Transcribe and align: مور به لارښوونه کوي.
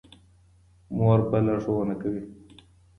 مور 0.95 1.19
به 1.29 1.37
لارښوونه 1.45 1.95
کوي. 2.01 2.23